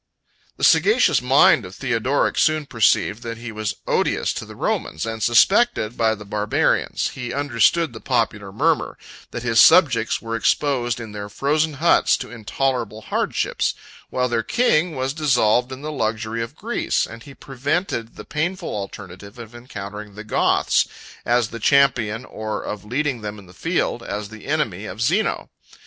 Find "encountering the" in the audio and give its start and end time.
19.53-20.23